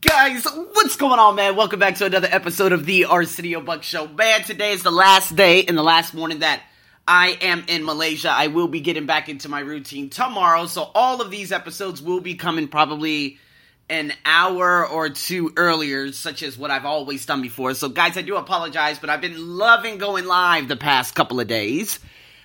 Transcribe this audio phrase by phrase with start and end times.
[0.00, 1.54] Guys, what's going on, man?
[1.54, 4.08] Welcome back to another episode of the Arsenio Buck Show.
[4.08, 6.60] Man, today is the last day and the last morning that
[7.06, 8.30] I am in Malaysia.
[8.30, 12.20] I will be getting back into my routine tomorrow, so all of these episodes will
[12.20, 13.38] be coming probably
[13.88, 17.74] an hour or two earlier, such as what I've always done before.
[17.74, 21.46] So, guys, I do apologize, but I've been loving going live the past couple of
[21.46, 22.00] days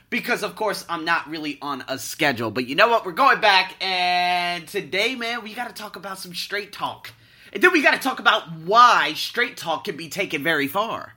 [0.10, 2.52] because of course I'm not really on a schedule.
[2.52, 3.06] But you know what?
[3.06, 7.12] We're going back, and today, man, we got to talk about some straight talk,
[7.54, 11.14] and then we got to talk about why straight talk can be taken very far.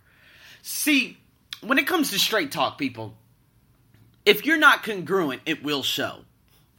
[0.63, 1.19] See,
[1.61, 3.15] when it comes to straight talk, people,
[4.25, 6.21] if you're not congruent, it will show.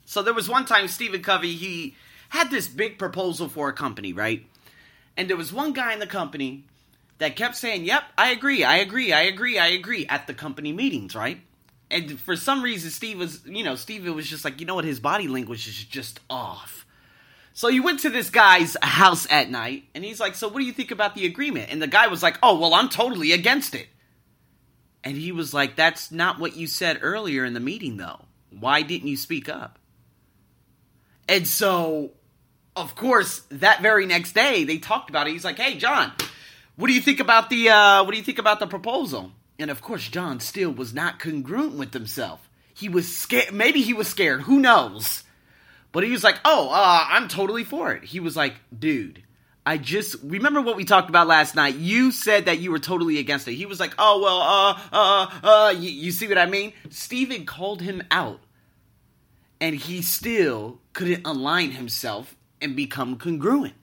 [0.06, 1.96] So there was one time Stephen Covey he
[2.30, 4.46] had this big proposal for a company, right?
[5.18, 6.64] And there was one guy in the company
[7.18, 10.72] that kept saying, "Yep, I agree, I agree, I agree, I agree" at the company
[10.72, 11.42] meetings, right?
[11.92, 14.86] And for some reason Steve was, you know, Steve was just like, you know what,
[14.86, 16.86] his body language is just off.
[17.54, 20.66] So he went to this guy's house at night, and he's like, "So what do
[20.66, 23.76] you think about the agreement?" And the guy was like, "Oh, well, I'm totally against
[23.76, 23.88] it."
[25.04, 28.26] And he was like, "That's not what you said earlier in the meeting, though.
[28.50, 29.78] Why didn't you speak up?"
[31.28, 32.12] And so,
[32.78, 35.32] of course, that very next day they talked about it.
[35.32, 36.14] He's like, "Hey, John,
[36.78, 39.70] what do you think about the uh, what do you think about the proposal?" And
[39.70, 42.50] of course, John still was not congruent with himself.
[42.74, 43.54] He was scared.
[43.54, 44.44] Maybe he was scared.
[44.44, 45.24] Who knows?
[45.92, 49.24] But he was like, "Oh, uh, I'm totally for it." He was like, "Dude,
[49.66, 51.76] I just remember what we talked about last night.
[51.76, 55.40] You said that you were totally against it." He was like, "Oh well, uh, uh,
[55.44, 58.40] uh, you, you see what I mean?" Stephen called him out,
[59.60, 63.76] and he still couldn't align himself and become congruent.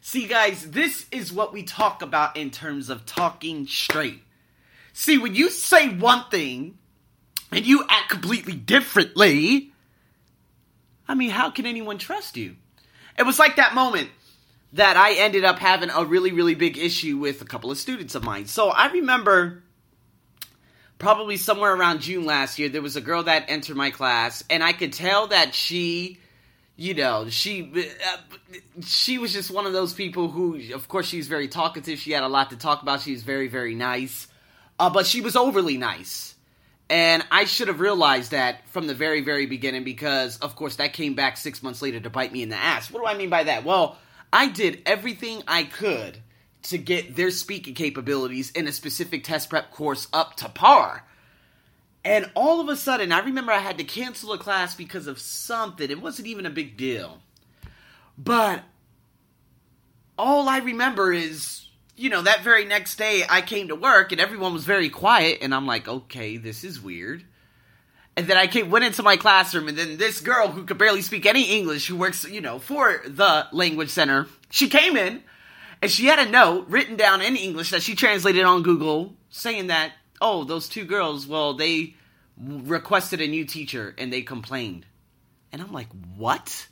[0.00, 4.22] See, guys, this is what we talk about in terms of talking straight.
[4.94, 6.78] See, when you say one thing
[7.50, 9.72] and you act completely differently,
[11.08, 12.54] I mean, how can anyone trust you?
[13.18, 14.08] It was like that moment
[14.74, 18.14] that I ended up having a really, really big issue with a couple of students
[18.14, 18.46] of mine.
[18.46, 19.64] So I remember
[20.98, 24.62] probably somewhere around June last year, there was a girl that entered my class, and
[24.62, 26.20] I could tell that she,
[26.76, 28.16] you know, she uh,
[28.82, 31.98] she was just one of those people who, of course, she's very talkative.
[31.98, 33.00] She had a lot to talk about.
[33.00, 34.28] She was very, very nice.
[34.78, 36.34] Uh, but she was overly nice.
[36.90, 40.92] And I should have realized that from the very, very beginning because, of course, that
[40.92, 42.90] came back six months later to bite me in the ass.
[42.90, 43.64] What do I mean by that?
[43.64, 43.96] Well,
[44.32, 46.18] I did everything I could
[46.64, 51.04] to get their speaking capabilities in a specific test prep course up to par.
[52.04, 55.18] And all of a sudden, I remember I had to cancel a class because of
[55.18, 55.90] something.
[55.90, 57.20] It wasn't even a big deal.
[58.18, 58.62] But
[60.18, 64.20] all I remember is you know, that very next day I came to work and
[64.20, 67.24] everyone was very quiet, and I'm like, okay, this is weird.
[68.16, 71.02] And then I came, went into my classroom, and then this girl who could barely
[71.02, 75.22] speak any English, who works, you know, for the language center, she came in
[75.82, 79.66] and she had a note written down in English that she translated on Google saying
[79.66, 81.94] that, oh, those two girls, well, they
[82.38, 84.86] requested a new teacher and they complained.
[85.52, 86.68] And I'm like, what?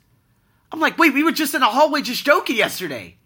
[0.71, 3.17] I'm like, wait, we were just in a hallway just joking yesterday.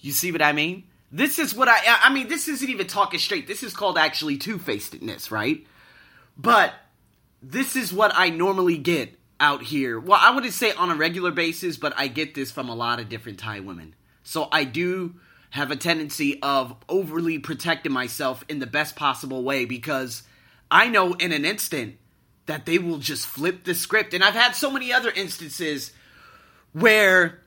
[0.00, 0.84] You see what I mean?
[1.10, 3.46] This is what I I mean, this isn't even talking straight.
[3.46, 5.66] This is called actually two-facedness, right?
[6.36, 6.74] But
[7.42, 9.98] this is what I normally get out here.
[9.98, 13.00] Well, I wouldn't say on a regular basis, but I get this from a lot
[13.00, 13.94] of different Thai women.
[14.22, 15.14] So I do
[15.50, 20.22] have a tendency of overly protecting myself in the best possible way because
[20.70, 21.96] I know in an instant
[22.46, 24.12] that they will just flip the script.
[24.12, 25.92] And I've had so many other instances
[26.72, 27.40] where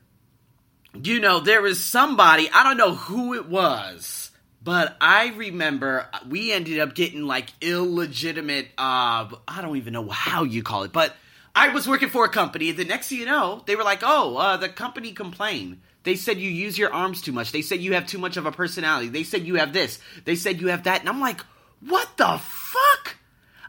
[0.93, 4.31] you know, there was somebody, I don't know who it was,
[4.63, 10.43] but I remember we ended up getting like illegitimate, uh, I don't even know how
[10.43, 11.15] you call it, but
[11.55, 12.71] I was working for a company.
[12.71, 15.81] The next thing you know, they were like, oh, uh, the company complained.
[16.03, 17.51] They said you use your arms too much.
[17.51, 19.09] They said you have too much of a personality.
[19.09, 19.99] They said you have this.
[20.25, 21.01] They said you have that.
[21.01, 21.41] And I'm like,
[21.81, 23.17] what the fuck?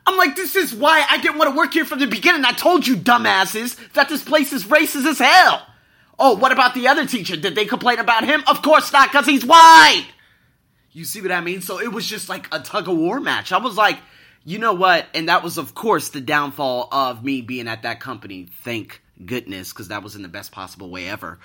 [0.06, 2.44] I'm like, this is why I didn't want to work here from the beginning.
[2.44, 5.66] I told you, dumbasses, that this place is racist as hell.
[6.24, 7.36] Oh, what about the other teacher?
[7.36, 8.44] Did they complain about him?
[8.46, 10.06] Of course not, because he's white.
[10.92, 11.62] You see what I mean?
[11.62, 13.50] So it was just like a tug of war match.
[13.50, 13.98] I was like,
[14.44, 15.04] you know what?
[15.14, 18.46] And that was, of course, the downfall of me being at that company.
[18.62, 21.40] Thank goodness, because that was in the best possible way ever.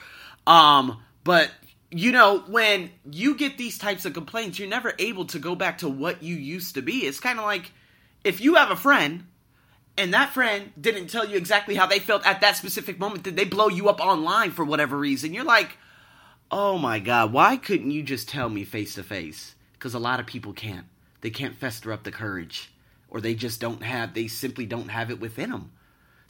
[0.46, 1.50] Um, but
[1.90, 5.80] you know, when you get these types of complaints, you're never able to go back
[5.80, 7.00] to what you used to be.
[7.00, 7.72] It's kind of like
[8.24, 9.26] if you have a friend
[9.98, 13.36] and that friend didn't tell you exactly how they felt at that specific moment, did
[13.36, 15.34] they blow you up online for whatever reason?
[15.34, 15.78] You're like,
[16.52, 19.56] oh my God, why couldn't you just tell me face to face?
[19.74, 20.86] Because a lot of people can't.
[21.22, 22.72] They can't fester up the courage,
[23.10, 25.72] or they just don't have, they simply don't have it within them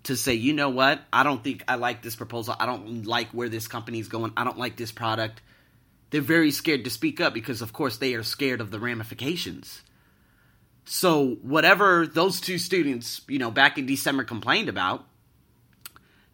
[0.03, 2.55] to say, you know what, I don't think I like this proposal.
[2.57, 4.31] I don't like where this company's going.
[4.37, 5.41] I don't like this product.
[6.09, 9.81] They're very scared to speak up because, of course, they are scared of the ramifications.
[10.89, 15.05] So, whatever those two students, you know, back in December complained about,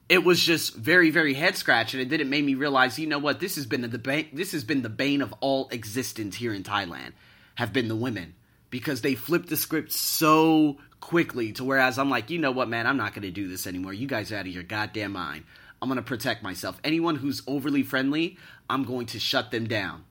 [0.07, 1.99] it was just very, very head scratching.
[1.99, 4.51] And then it made me realize, you know what, this has been the bane, this
[4.51, 7.13] has been the bane of all existence here in Thailand,
[7.55, 8.35] have been the women
[8.69, 12.85] because they flipped the script so quickly to whereas I'm like, you know what, man,
[12.85, 13.93] I'm not going to do this anymore.
[13.93, 15.45] You guys are out of your goddamn mind.
[15.81, 16.79] I'm going to protect myself.
[16.83, 18.37] Anyone who's overly friendly,
[18.69, 20.05] I'm going to shut them down.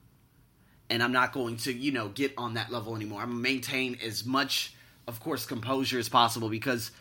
[0.93, 3.21] And I'm not going to, you know, get on that level anymore.
[3.21, 4.75] I'm going to maintain as much,
[5.07, 6.91] of course, composure as possible because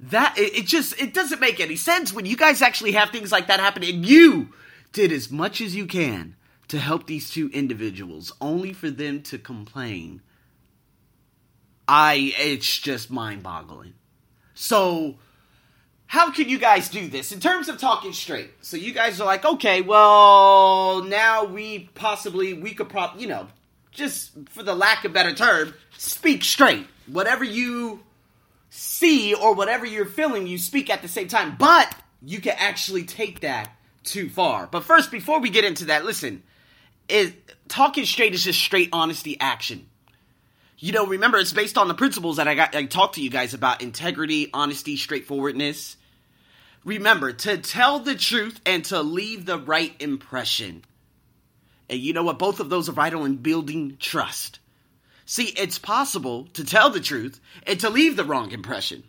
[0.00, 3.30] that, it, it just, it doesn't make any sense when you guys actually have things
[3.30, 4.48] like that happen and you
[4.92, 6.34] did as much as you can
[6.66, 10.22] to help these two individuals only for them to complain
[11.88, 13.94] I it's just mind-boggling.
[14.54, 15.18] So
[16.06, 18.50] how can you guys do this in terms of talking straight?
[18.60, 23.48] So you guys are like, okay, well, now we possibly we could prop, you know,
[23.90, 26.86] just for the lack of better term, speak straight.
[27.06, 28.04] Whatever you
[28.70, 31.56] see or whatever you're feeling, you speak at the same time.
[31.58, 33.70] But you can actually take that
[34.04, 34.68] too far.
[34.68, 36.42] But first, before we get into that, listen,
[37.08, 37.32] is
[37.68, 39.86] talking straight is just straight honesty action
[40.78, 43.30] you know, remember it's based on the principles that I got I talked to you
[43.30, 45.96] guys about integrity, honesty, straightforwardness.
[46.84, 50.84] Remember to tell the truth and to leave the right impression.
[51.88, 52.38] And you know what?
[52.38, 54.60] Both of those are vital in building trust.
[55.24, 59.02] See, it's possible to tell the truth and to leave the wrong impression.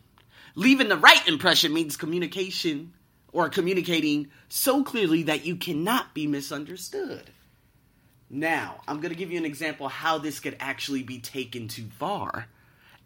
[0.55, 2.93] Leaving the right impression means communication
[3.31, 7.29] or communicating so clearly that you cannot be misunderstood.
[8.29, 11.85] Now, I'm going to give you an example how this could actually be taken too
[11.97, 12.47] far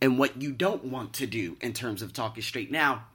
[0.02, 2.72] and what you don't want to do in terms of talking straight.
[2.72, 3.06] Now,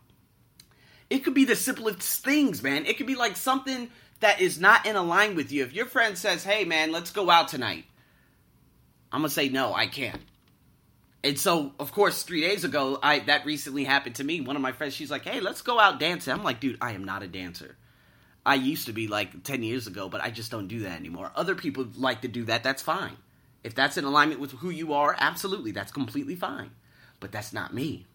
[1.10, 2.86] it could be the simplest things, man.
[2.86, 5.64] It could be like something that is not in a line with you.
[5.64, 7.84] If your friend says, hey, man, let's go out tonight,
[9.10, 10.22] I'm going to say, no, I can't.
[11.24, 14.40] And so, of course, three days ago, I that recently happened to me.
[14.40, 16.32] One of my friends, she's like, hey, let's go out dancing.
[16.32, 17.76] I'm like, dude, I am not a dancer.
[18.46, 21.32] I used to be like 10 years ago, but I just don't do that anymore.
[21.34, 22.62] Other people like to do that.
[22.62, 23.16] That's fine.
[23.64, 26.70] If that's in alignment with who you are, absolutely, that's completely fine.
[27.18, 28.06] But that's not me.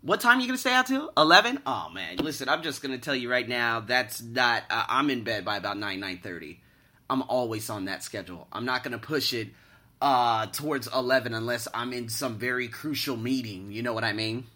[0.00, 1.12] What time are you going to stay out till?
[1.14, 1.60] 11?
[1.66, 2.16] Oh, man.
[2.16, 5.44] Listen, I'm just going to tell you right now, that's not, uh, I'm in bed
[5.44, 6.56] by about 9, 9.30.
[7.10, 8.48] I'm always on that schedule.
[8.50, 9.48] I'm not going to push it
[10.00, 13.72] uh, towards 11 unless I'm in some very crucial meeting.
[13.72, 14.46] You know what I mean?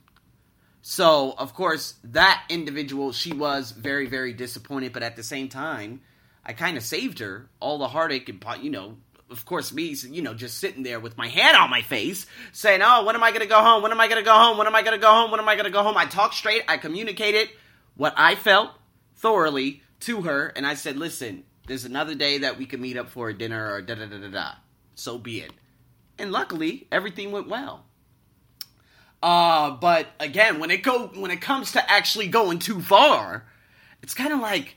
[0.86, 6.02] So, of course, that individual, she was very, very disappointed, but at the same time,
[6.44, 8.98] I kind of saved her all the heartache and, you know,
[9.30, 12.82] of course, me, you know, just sitting there with my hand on my face, saying,
[12.84, 13.82] Oh, when am I going to go home?
[13.82, 14.58] When am I going to go home?
[14.58, 15.30] When am I going to go home?
[15.30, 15.96] When am I going to go home?
[15.96, 16.64] I talked straight.
[16.68, 17.48] I communicated
[17.96, 18.72] what I felt
[19.14, 23.08] thoroughly to her, and I said, Listen, there's another day that we can meet up
[23.08, 24.50] for a dinner or da da da da da.
[24.96, 25.52] So be it.
[26.18, 27.86] And luckily, everything went well.
[29.24, 33.46] Uh, but again, when it go when it comes to actually going too far,
[34.02, 34.76] it's kind of like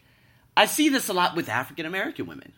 [0.55, 2.53] I see this a lot with African American women.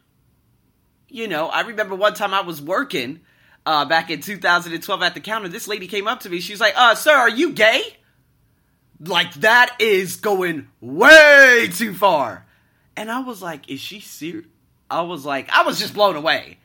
[1.08, 3.22] You know, I remember one time I was working
[3.66, 5.48] uh, back in 2012 at the counter.
[5.48, 6.42] This lady came up to me.
[6.42, 7.82] She's like, "Uh, sir, are you gay?"
[9.00, 12.46] Like that is going way too far.
[12.96, 14.46] And I was like, "Is she serious?"
[14.92, 16.60] I was like, I was just blown away.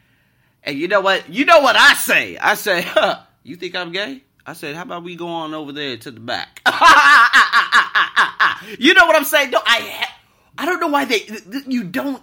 [0.63, 1.31] And you know what?
[1.33, 2.37] You know what I say?
[2.37, 5.73] I say, huh, "You think I'm gay?" I said, how about we go on over
[5.73, 6.61] there to the back?
[8.79, 9.51] you know what I'm saying?
[9.51, 10.07] No, I,
[10.59, 11.27] I don't know why they,
[11.67, 12.23] you don't,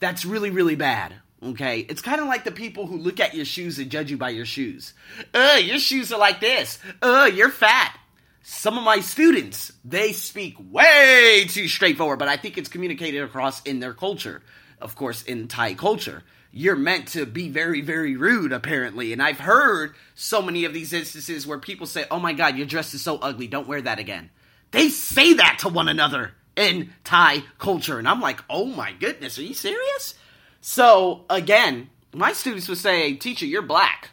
[0.00, 1.14] that's really, really bad.
[1.42, 4.16] Okay, it's kind of like the people who look at your shoes and judge you
[4.16, 4.94] by your shoes.
[5.34, 6.78] Uh, your shoes are like this.
[7.02, 7.96] Uh, you're fat.
[8.42, 13.62] Some of my students, they speak way too straightforward, but I think it's communicated across
[13.62, 14.42] in their culture.
[14.80, 16.22] Of course, in Thai culture
[16.56, 19.12] you're meant to be very, very rude, apparently.
[19.12, 22.66] And I've heard so many of these instances where people say, Oh my god, your
[22.66, 24.30] dress is so ugly, don't wear that again.
[24.70, 27.98] They say that to one another in Thai culture.
[27.98, 30.14] And I'm like, Oh my goodness, are you serious?
[30.60, 34.10] So, again, my students would say, Teacher, you're black.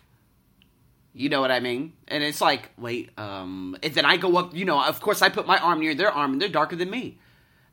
[1.14, 1.94] You know what I mean?
[2.08, 5.30] And it's like, wait, um, and then I go up, you know, of course I
[5.30, 7.20] put my arm near their arm and they're darker than me.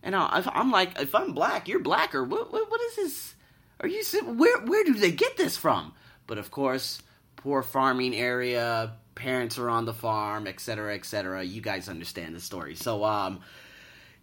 [0.03, 2.25] And I'm like, if I'm black, you're blacker.
[2.25, 3.35] What, what, what is this?
[3.81, 5.93] Are you where where do they get this from?
[6.27, 7.01] But of course,
[7.37, 11.45] poor farming area, parents are on the farm, etc., etc.
[11.45, 12.75] You guys understand the story.
[12.75, 13.41] So um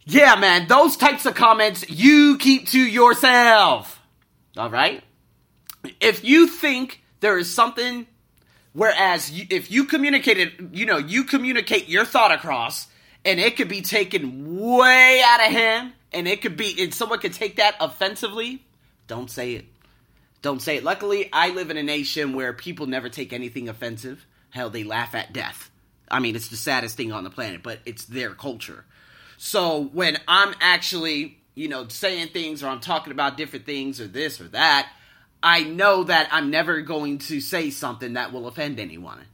[0.04, 4.00] yeah, man, those types of comments you keep to yourself.
[4.56, 5.02] All right?
[6.00, 8.06] If you think there is something
[8.72, 12.88] whereas you, if you communicated, you know, you communicate your thought across
[13.24, 17.18] and it could be taken way out of hand, and it could be, and someone
[17.18, 18.64] could take that offensively,
[19.06, 19.66] don't say it.
[20.42, 20.84] Don't say it.
[20.84, 24.26] Luckily, I live in a nation where people never take anything offensive.
[24.50, 25.70] Hell, they laugh at death.
[26.10, 28.84] I mean, it's the saddest thing on the planet, but it's their culture.
[29.38, 34.06] So when I'm actually, you know, saying things or I'm talking about different things or
[34.06, 34.88] this or that,
[35.42, 39.26] I know that I'm never going to say something that will offend anyone.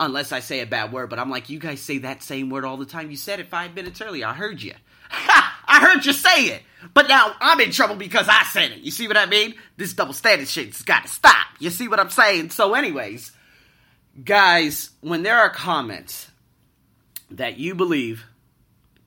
[0.00, 2.64] Unless I say a bad word, but I'm like, you guys say that same word
[2.64, 3.10] all the time.
[3.10, 4.26] You said it five minutes earlier.
[4.26, 4.74] I heard you.
[5.72, 6.62] I heard you say it.
[6.94, 8.80] But now I'm in trouble because I said it.
[8.80, 9.54] You see what I mean?
[9.76, 11.46] This double standard shit's got to stop.
[11.58, 12.50] You see what I'm saying?
[12.50, 13.32] So, anyways,
[14.22, 16.30] guys, when there are comments
[17.30, 18.24] that you believe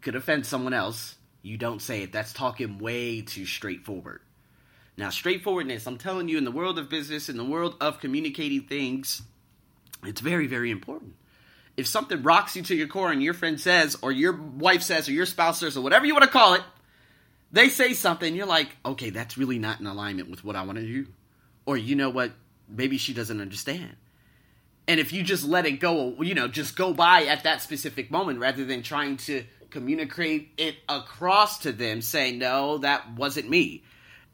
[0.01, 2.11] could offend someone else, you don't say it.
[2.11, 4.21] That's talking way too straightforward.
[4.97, 8.61] Now, straightforwardness, I'm telling you, in the world of business, in the world of communicating
[8.61, 9.21] things,
[10.03, 11.13] it's very, very important.
[11.77, 15.09] If something rocks you to your core and your friend says, or your wife says,
[15.09, 16.61] or your spouse says, or whatever you want to call it,
[17.51, 20.77] they say something, you're like, okay, that's really not in alignment with what I want
[20.77, 21.07] to do.
[21.65, 22.31] Or you know what?
[22.69, 23.95] Maybe she doesn't understand.
[24.87, 28.11] And if you just let it go, you know, just go by at that specific
[28.11, 33.83] moment rather than trying to communicate it across to them saying, no, that wasn't me.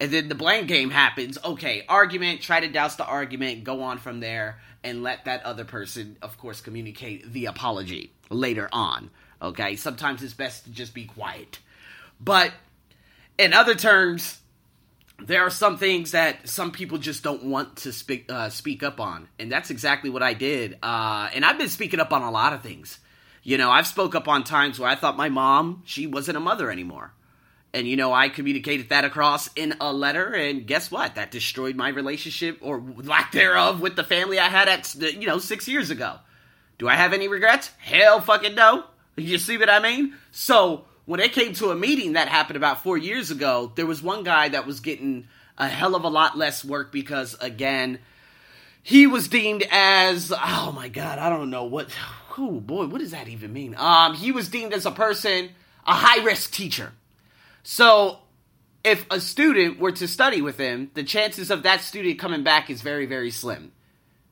[0.02, 1.38] And then the blame game happens.
[1.46, 5.64] Okay, argument, try to douse the argument, go on from there, and let that other
[5.64, 9.12] person, of course, communicate the apology later on.
[9.40, 11.60] Okay, sometimes it's best to just be quiet.
[12.20, 12.52] But
[13.38, 14.40] in other terms,
[15.20, 19.00] there are some things that some people just don't want to speak uh, speak up
[19.00, 20.80] on, and that's exactly what I did.
[20.82, 22.98] Uh, and I've been speaking up on a lot of things.
[23.44, 26.40] You know, I've spoke up on times where I thought my mom she wasn't a
[26.42, 27.14] mother anymore.
[27.74, 31.16] And you know, I communicated that across in a letter, and guess what?
[31.16, 35.40] That destroyed my relationship or lack thereof with the family I had at you know
[35.40, 36.18] six years ago.
[36.78, 37.70] Do I have any regrets?
[37.78, 38.86] Hell, fucking no.
[39.16, 40.16] You see what I mean?
[40.32, 44.02] So when it came to a meeting that happened about four years ago, there was
[44.02, 48.00] one guy that was getting a hell of a lot less work because again,
[48.84, 51.90] he was deemed as oh my god, I don't know what.
[52.38, 53.76] Oh boy, what does that even mean?
[53.78, 55.50] Um, he was deemed as a person,
[55.86, 56.94] a high risk teacher.
[57.64, 58.20] So
[58.84, 62.70] if a student were to study with him, the chances of that student coming back
[62.70, 63.72] is very, very slim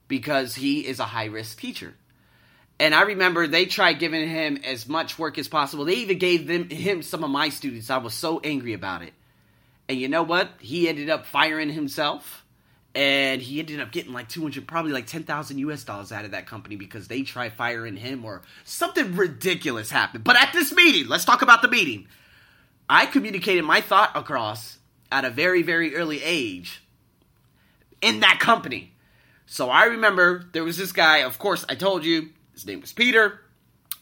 [0.07, 1.93] because he is a high risk teacher.
[2.79, 5.85] And I remember they tried giving him as much work as possible.
[5.85, 7.89] They even gave them him some of my students.
[7.89, 9.13] I was so angry about it.
[9.89, 10.49] And you know what?
[10.59, 12.45] He ended up firing himself.
[12.95, 16.47] And he ended up getting like 200, probably like 10,000 US dollars out of that
[16.47, 20.23] company because they tried firing him or something ridiculous happened.
[20.23, 22.07] But at this meeting, let's talk about the meeting.
[22.89, 24.79] I communicated my thought across
[25.11, 26.81] at a very, very early age
[28.01, 28.93] in that company.
[29.45, 32.93] So I remember there was this guy, of course, I told you, his name was
[32.93, 33.41] Peter.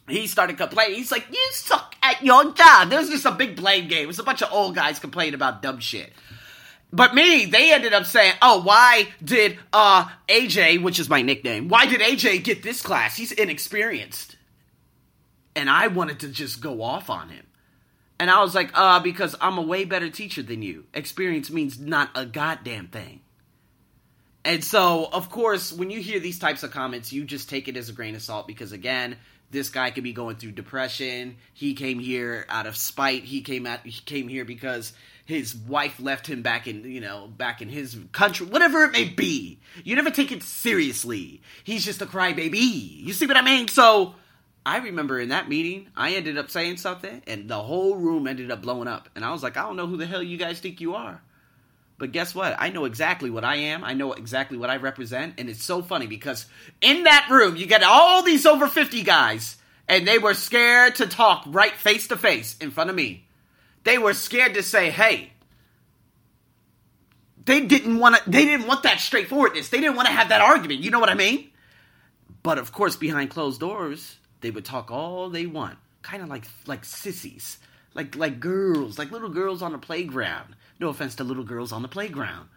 [0.07, 0.95] He started complaining.
[0.95, 2.89] He's like, You suck at your job.
[2.89, 4.03] There was just a big blame game.
[4.03, 6.13] It was a bunch of old guys complaining about dumb shit.
[6.91, 11.67] But me, they ended up saying, "Oh, why did uh AJ, which is my nickname,
[11.67, 13.17] why did AJ get this class?
[13.17, 14.37] He's inexperienced."
[15.53, 17.46] And I wanted to just go off on him.
[18.19, 20.85] And I was like, uh, because I'm a way better teacher than you.
[20.93, 23.21] Experience means not a goddamn thing.
[24.43, 27.77] And so, of course, when you hear these types of comments, you just take it
[27.77, 29.17] as a grain of salt because, again,
[29.51, 31.37] this guy could be going through depression.
[31.53, 33.23] He came here out of spite.
[33.23, 33.81] He came out.
[33.85, 34.93] He came here because
[35.25, 39.03] his wife left him back in, you know, back in his country, whatever it may
[39.03, 39.59] be.
[39.83, 41.41] You never take it seriously.
[41.63, 43.03] He's just a crybaby.
[43.03, 43.67] You see what I mean?
[43.67, 44.15] So
[44.67, 48.51] I remember in that meeting, I ended up saying something, and the whole room ended
[48.51, 49.07] up blowing up.
[49.15, 51.21] And I was like, I don't know who the hell you guys think you are.
[51.97, 52.53] But guess what?
[52.59, 53.85] I know exactly what I am.
[53.85, 55.35] I know exactly what I represent.
[55.37, 56.47] And it's so funny because
[56.81, 59.55] in that room, you get all these over 50 guys,
[59.87, 63.25] and they were scared to talk right face to face in front of me.
[63.85, 65.31] They were scared to say, hey,
[67.45, 69.69] they didn't want to they didn't want that straightforwardness.
[69.69, 70.81] They didn't want to have that argument.
[70.81, 71.51] You know what I mean?
[72.43, 76.45] But of course, behind closed doors, they would talk all they want, kind of like
[76.65, 77.57] like sissies,
[77.93, 80.55] like like girls, like little girls on the playground.
[80.79, 82.49] No offense to little girls on the playground.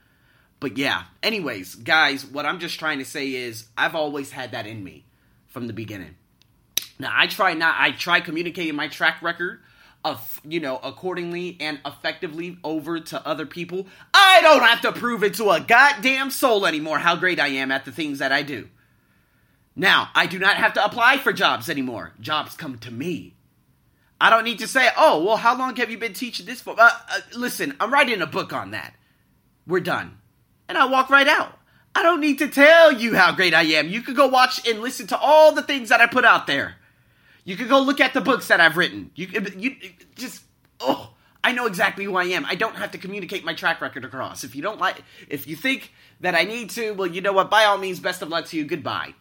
[0.61, 4.67] But yeah, anyways, guys, what I'm just trying to say is I've always had that
[4.67, 5.05] in me
[5.49, 6.17] from the beginning.
[6.99, 9.61] Now, I try not I try communicating my track record
[10.05, 13.87] of, you know, accordingly and effectively over to other people.
[14.15, 17.71] I don't have to prove it to a goddamn soul anymore how great I am
[17.71, 18.69] at the things that I do.
[19.77, 22.13] Now, I do not have to apply for jobs anymore.
[22.21, 23.35] Jobs come to me.
[24.21, 26.79] I don't need to say, oh, well, how long have you been teaching this for?
[26.79, 28.95] Uh, uh, listen, I'm writing a book on that.
[29.67, 30.19] We're done.
[30.69, 31.59] And I walk right out.
[31.95, 33.89] I don't need to tell you how great I am.
[33.89, 36.77] You could go watch and listen to all the things that I put out there.
[37.45, 39.11] You could go look at the books that I've written.
[39.15, 39.77] You, you
[40.15, 40.43] just,
[40.81, 42.45] oh, I know exactly who I am.
[42.45, 44.45] I don't have to communicate my track record across.
[44.45, 47.51] If you don't like, if you think that I need to, well, you know what?
[47.51, 48.65] By all means, best of luck to you.
[48.65, 49.15] Goodbye.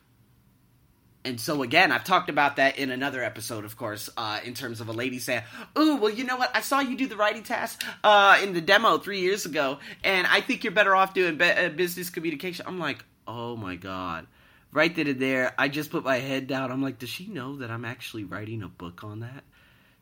[1.25, 4.79] And so again, I've talked about that in another episode, of course, uh, in terms
[4.79, 5.43] of a lady saying,
[5.77, 6.55] "Ooh, well, you know what?
[6.55, 10.25] I saw you do the writing task uh, in the demo three years ago, and
[10.27, 14.27] I think you're better off doing be- uh, business communication." I'm like, "Oh my god!"
[14.71, 16.71] Right then and there, I just put my head down.
[16.71, 19.43] I'm like, "Does she know that I'm actually writing a book on that?"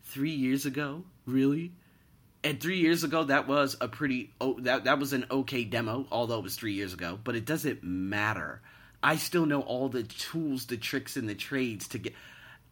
[0.04, 1.72] Three years ago, really?
[2.44, 6.06] And three years ago, that was a pretty oh, that that was an okay demo,
[6.12, 7.18] although it was three years ago.
[7.24, 8.62] But it doesn't matter
[9.02, 12.14] I still know all the tools, the tricks, and the trades to get.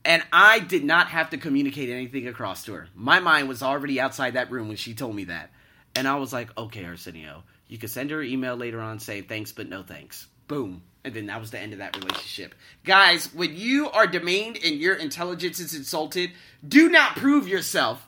[0.04, 2.88] And I did not have to communicate anything across to her.
[2.94, 5.50] My mind was already outside that room when she told me that.
[5.96, 9.22] And I was like, okay, Arsenio, you can send her an email later on, say
[9.22, 10.28] thanks, but no thanks.
[10.48, 10.84] Boom.
[11.04, 12.54] And then that was the end of that relationship.
[12.84, 16.32] Guys, when you are demeaned and your intelligence is insulted,
[16.68, 18.08] do not prove yourself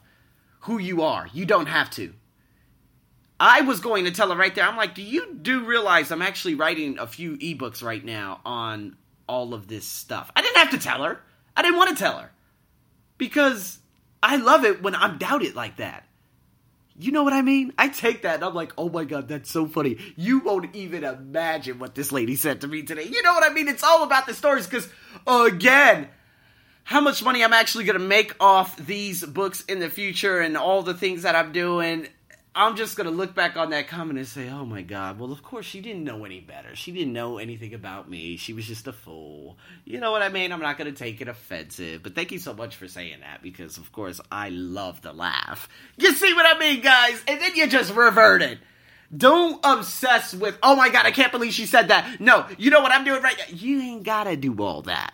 [0.62, 1.28] who you are.
[1.34, 2.14] You don't have to.
[3.40, 4.66] I was going to tell her right there.
[4.66, 8.98] I'm like, do you do realize I'm actually writing a few ebooks right now on
[9.28, 10.32] all of this stuff?
[10.36, 11.22] I didn't have to tell her.
[11.56, 12.32] I didn't want to tell her
[13.18, 13.80] because
[14.22, 16.06] I love it when I'm doubted like that.
[17.00, 17.74] You know what I mean?
[17.78, 19.98] I take that and I'm like, oh my god, that's so funny.
[20.16, 23.04] You won't even imagine what this lady said to me today.
[23.04, 23.68] You know what I mean?
[23.68, 24.90] It's all about the stories because,
[25.28, 26.08] again,
[26.84, 30.58] how much money I'm actually going to make off these books in the future and
[30.58, 32.08] all the things that I'm doing
[32.58, 35.20] I'm just gonna look back on that comment and say, "Oh my God!
[35.20, 36.76] Well, of course she didn't know any better.
[36.76, 38.36] She didn't know anything about me.
[38.36, 40.52] She was just a fool." You know what I mean?
[40.52, 43.78] I'm not gonna take it offensive, but thank you so much for saying that because,
[43.78, 45.70] of course, I love to laugh.
[45.98, 47.24] You see what I mean, guys?
[47.28, 48.58] And then you just reverted.
[49.16, 51.06] Don't obsess with, "Oh my God!
[51.06, 53.56] I can't believe she said that." No, you know what I'm doing right now.
[53.56, 55.14] You ain't gotta do all that.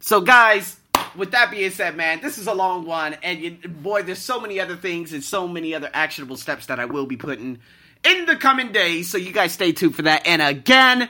[0.00, 0.80] So, guys,
[1.16, 4.40] with that being said, man, this is a long one, and you, boy, there's so
[4.40, 7.58] many other things and so many other actionable steps that I will be putting
[8.04, 9.10] in the coming days.
[9.10, 10.26] So you guys stay tuned for that.
[10.26, 11.08] And again,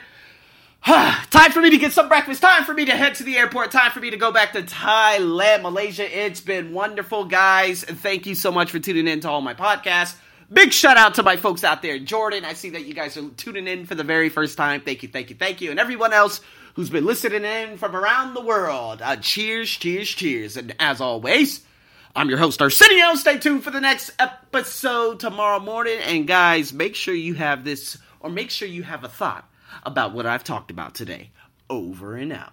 [0.84, 2.42] time for me to get some breakfast.
[2.42, 3.70] Time for me to head to the airport.
[3.70, 6.26] Time for me to go back to Thailand, Malaysia.
[6.26, 7.84] It's been wonderful, guys.
[7.84, 10.16] And thank you so much for tuning in to all my podcasts.
[10.52, 11.98] Big shout out to my folks out there.
[12.00, 14.80] Jordan, I see that you guys are tuning in for the very first time.
[14.80, 15.70] Thank you, thank you, thank you.
[15.70, 16.40] And everyone else
[16.74, 19.02] who's been listening in from around the world.
[19.02, 20.56] Uh, cheers, cheers, cheers.
[20.56, 21.64] And as always,
[22.14, 23.14] I'm your host, Arsenio.
[23.14, 25.98] Stay tuned for the next episode tomorrow morning.
[25.98, 29.48] And guys, make sure you have this, or make sure you have a thought
[29.84, 31.30] about what I've talked about today.
[31.68, 32.52] Over and out.